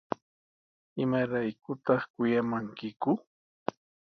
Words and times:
¿Imaraykutaq 1.03 2.01
kuyamankiku? 2.15 3.11